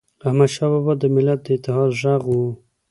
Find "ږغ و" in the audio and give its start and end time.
2.01-2.39